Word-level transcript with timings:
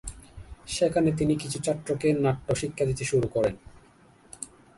সেখানে 0.67 1.09
তিনি 1.11 1.33
কিছু 1.35 1.57
ছাত্রকে 1.65 2.07
নাট্য 2.13 2.47
শিক্ষা 2.55 2.83
দিতে 2.85 3.03
শুরু 3.05 3.27
করেন। 3.27 3.55